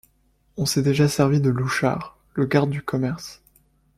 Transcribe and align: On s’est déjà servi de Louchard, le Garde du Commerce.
On 0.57 0.65
s’est 0.65 0.81
déjà 0.81 1.07
servi 1.07 1.39
de 1.39 1.51
Louchard, 1.51 2.17
le 2.33 2.47
Garde 2.47 2.71
du 2.71 2.81
Commerce. 2.81 3.43